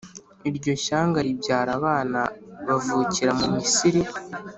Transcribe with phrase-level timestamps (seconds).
[0.49, 2.19] iryo shyanga ribyara abana
[2.67, 4.01] bavukira mu misiri